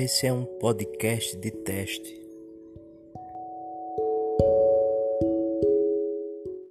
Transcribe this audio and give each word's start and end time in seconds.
Esse 0.00 0.28
é 0.28 0.32
um 0.32 0.44
podcast 0.44 1.36
de 1.36 1.50
teste. 1.50 2.27